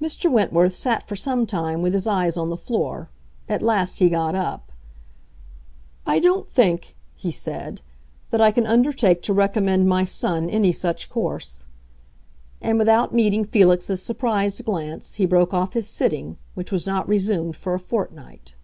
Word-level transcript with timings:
Mr. 0.00 0.30
Wentworth 0.30 0.76
sat 0.76 1.08
for 1.08 1.16
some 1.16 1.44
time 1.44 1.82
with 1.82 1.92
his 1.92 2.06
eyes 2.06 2.36
on 2.36 2.50
the 2.50 2.56
floor; 2.56 3.10
at 3.48 3.62
last 3.62 3.98
he 3.98 4.08
got 4.08 4.36
up. 4.36 4.70
"I 6.06 6.20
don't 6.20 6.48
think," 6.48 6.94
he 7.16 7.32
said, 7.32 7.80
"that 8.30 8.40
I 8.40 8.52
can 8.52 8.64
undertake 8.64 9.22
to 9.22 9.32
recommend 9.32 9.88
my 9.88 10.04
son 10.04 10.48
any 10.48 10.70
such 10.70 11.10
course." 11.10 11.64
And 12.60 12.78
without 12.78 13.12
meeting 13.12 13.44
Felix's 13.44 14.00
surprised 14.00 14.64
glance 14.64 15.14
he 15.16 15.26
broke 15.26 15.52
off 15.52 15.72
his 15.72 15.88
sitting, 15.88 16.36
which 16.54 16.70
was 16.70 16.86
not 16.86 17.08
resumed 17.08 17.56
for 17.56 17.74
a 17.74 17.80
fortnight. 17.80 18.54